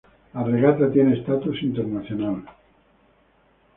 [0.33, 2.43] La regata tiene estatus internacional.